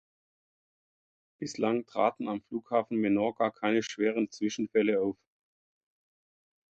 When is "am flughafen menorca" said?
2.27-3.51